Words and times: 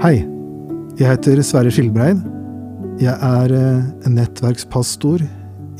Hei, 0.00 0.22
jeg 0.96 1.10
heter 1.10 1.42
Sverre 1.44 1.68
Skilbreid. 1.68 2.22
Jeg 3.04 3.12
er 3.12 3.52
eh, 3.52 4.08
nettverkspastor 4.08 5.20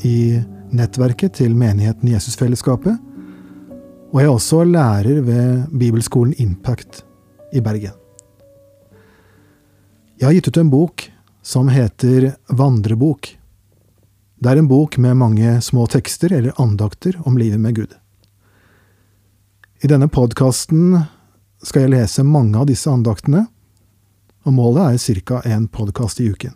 i 0.05 0.17
nettverket 0.77 1.39
til 1.39 1.55
menigheten 1.57 2.11
Jesusfellesskapet. 2.11 2.99
Og 4.13 4.19
jeg 4.21 4.27
er 4.27 4.29
også 4.29 4.59
lærer 4.69 5.23
ved 5.25 5.71
bibelskolen 5.73 6.35
Impact 6.37 6.99
i 7.49 7.63
Bergen. 7.65 7.95
Jeg 10.21 10.27
har 10.27 10.35
gitt 10.37 10.49
ut 10.51 10.59
en 10.61 10.69
bok 10.69 11.07
som 11.41 11.71
heter 11.73 12.27
Vandrebok. 12.53 13.31
Det 14.37 14.51
er 14.51 14.61
en 14.61 14.69
bok 14.69 14.99
med 15.01 15.17
mange 15.17 15.55
små 15.65 15.87
tekster 15.89 16.35
eller 16.37 16.61
andakter 16.61 17.17
om 17.25 17.41
livet 17.41 17.57
med 17.57 17.73
Gud. 17.79 17.97
I 19.81 19.89
denne 19.89 20.11
podkasten 20.13 20.93
skal 21.65 21.87
jeg 21.87 21.93
lese 21.95 22.21
mange 22.21 22.61
av 22.61 22.69
disse 22.69 22.93
andaktene, 22.93 23.47
og 24.43 24.53
målet 24.53 25.05
er 25.05 25.21
ca. 25.21 25.41
en 25.45 25.67
podkast 25.67 26.19
i 26.19 26.29
uken. 26.29 26.53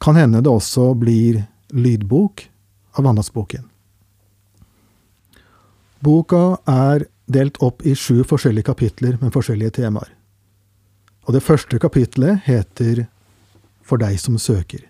Kan 0.00 0.16
hende 0.16 0.40
det 0.40 0.50
også 0.50 0.94
blir 0.94 1.46
lydbok 1.70 2.48
av 2.98 3.06
andaktsboken. 3.06 3.64
Boka 6.00 6.58
er 6.66 7.08
delt 7.26 7.58
opp 7.62 7.82
i 7.82 7.94
sju 7.94 8.22
forskjellige 8.24 8.68
kapitler 8.70 9.18
med 9.20 9.32
forskjellige 9.34 9.80
temaer. 9.80 10.12
Og 11.26 11.34
det 11.34 11.42
første 11.44 11.78
kapitlet 11.78 12.44
heter 12.46 13.06
For 13.88 13.96
deg 13.96 14.18
som 14.20 14.36
søker. 14.36 14.82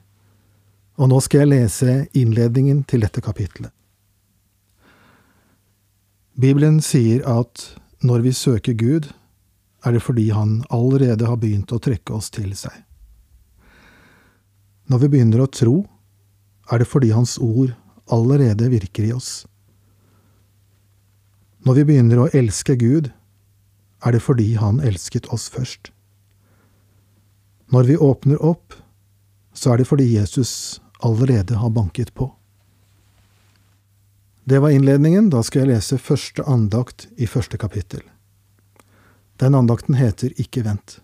Og 0.98 1.06
nå 1.12 1.20
skal 1.22 1.44
jeg 1.44 1.50
lese 1.52 1.92
innledningen 2.18 2.82
til 2.82 3.04
dette 3.06 3.22
kapitlet. 3.22 3.70
Bibelen 6.34 6.80
sier 6.82 7.22
at 7.22 7.62
når 8.02 8.24
vi 8.26 8.32
søker 8.34 8.74
Gud, 8.74 9.06
er 9.84 9.94
det 9.94 10.02
fordi 10.02 10.30
Han 10.30 10.64
allerede 10.70 11.26
har 11.26 11.36
begynt 11.36 11.72
å 11.72 11.78
trekke 11.78 12.14
oss 12.14 12.30
til 12.30 12.54
seg. 12.56 12.72
Når 14.88 15.04
vi 15.04 15.10
begynner 15.12 15.44
å 15.44 15.50
tro, 15.52 15.76
er 16.72 16.80
det 16.80 16.88
fordi 16.88 17.12
Hans 17.12 17.36
ord 17.38 17.74
allerede 18.10 18.70
virker 18.72 19.04
i 19.04 19.12
oss. 19.12 19.46
Når 21.66 21.80
vi 21.80 21.84
begynner 21.84 22.22
å 22.22 22.30
elske 22.32 22.78
Gud, 22.80 23.12
er 24.04 24.12
det 24.14 24.22
fordi 24.24 24.54
Han 24.56 24.80
elsket 24.80 25.28
oss 25.34 25.48
først. 25.52 25.92
Når 27.68 27.84
vi 27.84 27.96
åpner 27.96 28.40
opp, 28.40 28.72
så 29.52 29.72
er 29.74 29.82
det 29.82 29.88
fordi 29.90 30.06
Jesus 30.14 30.80
allerede 31.04 31.58
har 31.60 31.70
banket 31.70 32.14
på. 32.14 32.30
Det 34.48 34.58
var 34.58 34.72
innledningen. 34.72 35.28
Da 35.30 35.42
skal 35.44 35.66
jeg 35.66 35.74
lese 35.74 35.98
første 36.00 36.44
andakt 36.48 37.08
i 37.20 37.26
første 37.28 37.58
kapittel. 37.60 38.00
Den 39.40 39.54
andakten 39.54 39.94
heter 39.94 40.32
Ikke 40.40 40.64
vent. 40.66 41.00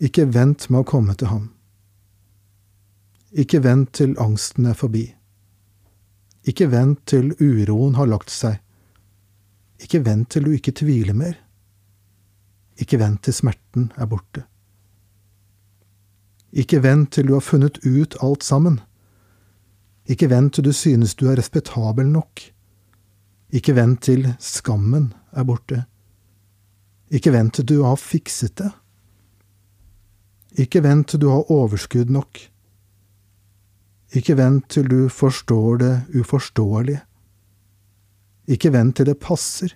Ikke 0.00 0.24
vent 0.32 0.70
med 0.70 0.80
å 0.80 0.88
komme 0.88 1.14
til 1.14 1.28
ham. 1.28 1.50
Ikke 3.34 3.60
vent 3.64 3.92
til 3.98 4.14
angsten 4.20 4.66
er 4.70 4.78
forbi. 4.78 5.04
Ikke 6.48 6.70
vent 6.72 7.04
til 7.08 7.32
uroen 7.40 7.96
har 7.98 8.08
lagt 8.08 8.32
seg. 8.32 8.60
Ikke 9.80 10.00
vent 10.06 10.30
til 10.32 10.48
du 10.48 10.54
ikke 10.54 10.74
tviler 10.76 11.16
mer. 11.16 11.36
Ikke 12.80 12.98
vent 13.00 13.24
til 13.24 13.36
smerten 13.36 13.90
er 13.96 14.08
borte. 14.10 14.44
Ikke 16.54 16.80
vent 16.84 17.12
til 17.12 17.28
du 17.28 17.34
har 17.34 17.44
funnet 17.44 17.80
ut 17.84 18.16
alt 18.22 18.44
sammen. 18.46 18.80
Ikke 20.06 20.30
vent 20.30 20.54
til 20.54 20.68
du 20.68 20.72
synes 20.72 21.14
du 21.14 21.26
er 21.28 21.38
respektabel 21.40 22.06
nok. 22.06 22.53
Ikke 23.54 23.76
vent 23.76 24.02
til 24.02 24.26
skammen 24.42 25.12
er 25.32 25.46
borte. 25.46 25.84
Ikke 27.14 27.30
vent 27.34 27.54
til 27.54 27.68
du 27.70 27.76
har 27.84 28.00
fikset 28.00 28.56
det. 28.58 28.72
Ikke 30.58 30.82
vent 30.82 31.08
til 31.12 31.22
du 31.22 31.28
har 31.30 31.50
overskudd 31.50 32.10
nok. 32.10 32.40
Ikke 34.14 34.36
vent 34.38 34.68
til 34.70 34.88
du 34.90 35.08
forstår 35.10 35.78
det 35.82 35.94
uforståelige. 36.18 37.02
Ikke 38.46 38.72
vent 38.72 38.96
til 38.96 39.06
det 39.06 39.18
passer. 39.18 39.74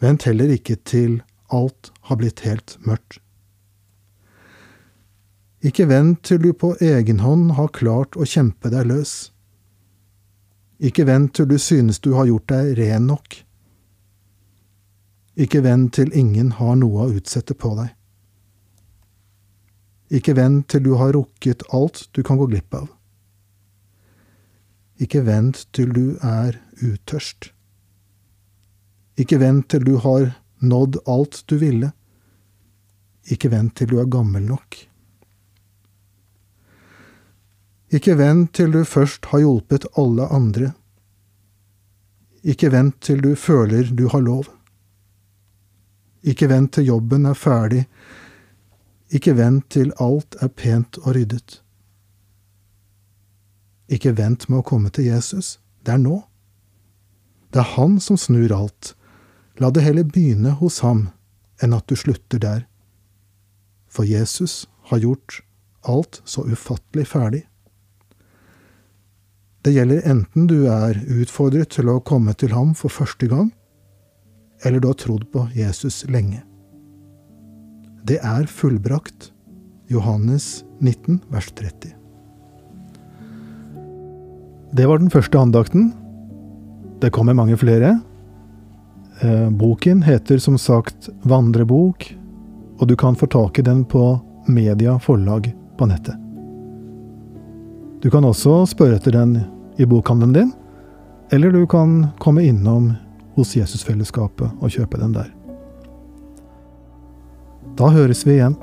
Vent 0.00 0.24
heller 0.28 0.50
ikke 0.52 0.76
til 0.84 1.22
alt 1.52 1.92
har 2.08 2.20
blitt 2.20 2.40
helt 2.44 2.76
mørkt. 2.84 3.20
Ikke 5.64 5.86
vent 5.88 6.24
til 6.28 6.42
du 6.42 6.52
på 6.52 6.74
egen 6.80 7.22
hånd 7.24 7.54
har 7.56 7.72
klart 7.72 8.18
å 8.20 8.26
kjempe 8.28 8.68
deg 8.72 8.90
løs. 8.90 9.33
Ikke 10.78 11.06
vent 11.06 11.34
til 11.34 11.46
du 11.48 11.58
synes 11.58 12.00
du 12.02 12.14
har 12.14 12.26
gjort 12.26 12.48
deg 12.50 12.72
ren 12.78 13.06
nok. 13.06 13.36
Ikke 15.34 15.62
vent 15.62 15.94
til 15.94 16.10
ingen 16.14 16.52
har 16.58 16.76
noe 16.78 17.06
å 17.06 17.14
utsette 17.14 17.54
på 17.58 17.74
deg. 17.78 17.92
Ikke 20.14 20.34
vent 20.36 20.68
til 20.70 20.84
du 20.84 20.92
har 21.00 21.14
rukket 21.14 21.64
alt 21.74 22.08
du 22.14 22.22
kan 22.22 22.38
gå 22.38 22.46
glipp 22.50 22.74
av. 22.74 22.88
Ikke 25.02 25.24
vent 25.26 25.64
til 25.74 25.90
du 25.94 26.16
er 26.22 26.60
utørst. 26.78 27.50
Ikke 29.18 29.40
vent 29.42 29.68
til 29.70 29.86
du 29.86 29.96
har 30.02 30.30
nådd 30.62 31.00
alt 31.10 31.42
du 31.50 31.56
ville. 31.58 31.90
Ikke 33.30 33.50
vent 33.50 33.74
til 33.78 33.90
du 33.90 33.98
er 34.02 34.10
gammel 34.10 34.44
nok. 34.46 34.78
Ikke 37.94 38.16
vent 38.18 38.52
til 38.58 38.72
du 38.74 38.82
først 38.88 39.30
har 39.30 39.44
hjulpet 39.44 39.86
alle 40.00 40.26
andre. 40.34 40.72
Ikke 42.42 42.72
vent 42.74 42.98
til 43.00 43.22
du 43.22 43.34
føler 43.38 43.92
du 43.94 44.08
har 44.10 44.24
lov. 44.24 44.50
Ikke 46.24 46.48
vent 46.50 46.72
til 46.74 46.88
jobben 46.90 47.26
er 47.30 47.38
ferdig 47.38 47.84
ikke 49.14 49.36
vent 49.38 49.68
til 49.70 49.92
alt 50.02 50.34
er 50.42 50.50
pent 50.50 50.98
og 51.04 51.14
ryddet. 51.14 51.60
Ikke 53.86 54.14
vent 54.16 54.48
med 54.48 54.62
å 54.62 54.66
komme 54.66 54.90
til 54.90 55.06
Jesus, 55.06 55.58
det 55.84 55.94
er 55.94 56.02
nå. 56.02 56.22
Det 57.54 57.60
er 57.62 57.74
han 57.76 58.00
som 58.02 58.18
snur 58.18 58.54
alt. 58.56 58.94
La 59.62 59.70
det 59.70 59.84
heller 59.84 60.08
begynne 60.08 60.56
hos 60.58 60.80
ham 60.82 61.08
enn 61.62 61.76
at 61.76 61.86
du 61.86 61.94
slutter 61.94 62.42
der. 62.42 62.64
For 63.86 64.08
Jesus 64.08 64.64
har 64.90 65.04
gjort 65.04 65.42
alt 65.86 66.22
så 66.26 66.42
ufattelig 66.48 67.06
ferdig. 67.12 67.44
Det 69.64 69.72
gjelder 69.72 70.04
enten 70.04 70.44
du 70.44 70.66
er 70.68 70.98
utfordret 71.08 71.70
til 71.72 71.88
å 71.88 72.00
komme 72.04 72.34
til 72.36 72.52
ham 72.52 72.74
for 72.76 72.92
første 72.92 73.28
gang, 73.30 73.46
eller 74.60 74.82
du 74.82 74.90
har 74.90 74.98
trodd 75.00 75.24
på 75.32 75.46
Jesus 75.56 76.02
lenge. 76.12 76.42
Det 78.04 78.18
er 78.20 78.44
fullbrakt. 78.44 79.30
Johannes 79.88 80.64
19, 80.80 81.20
vers 81.32 81.48
30. 81.56 81.92
Det 84.72 84.86
var 84.88 85.00
den 85.00 85.12
første 85.12 85.38
andakten. 85.38 85.90
Det 87.00 87.12
kommer 87.12 87.36
mange 87.36 87.56
flere. 87.60 87.98
Eh, 89.20 89.48
boken 89.48 90.02
heter 90.02 90.40
som 90.40 90.56
sagt 90.58 91.08
Vandrebok, 91.22 92.08
og 92.80 92.88
du 92.88 92.96
kan 92.96 93.16
få 93.16 93.28
tak 93.32 93.58
i 93.60 93.64
den 93.64 93.84
på 93.84 94.18
Media 94.48 94.98
forlag 94.98 95.52
på 95.78 95.88
nettet. 95.88 96.16
Du 98.02 98.10
kan 98.12 98.24
også 98.28 98.64
spørre 98.68 98.98
etter 98.98 99.14
den 99.16 99.38
i 99.76 99.86
bokhandelen 99.86 100.34
din, 100.34 100.52
eller 101.32 101.50
du 101.50 101.66
kan 101.66 102.06
komme 102.18 102.44
innom 102.44 102.92
hos 103.34 103.56
Jesusfellesskapet 103.56 104.50
og 104.60 104.70
kjøpe 104.70 105.00
den 105.00 105.14
der. 105.16 105.30
Da 107.78 107.90
høres 107.90 108.22
vi 108.26 108.36
igjen. 108.38 108.54